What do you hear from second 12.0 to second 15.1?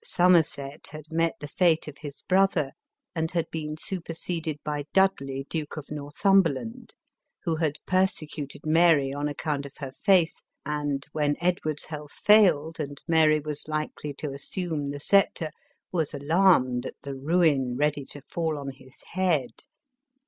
failed and Mary was likely to assume the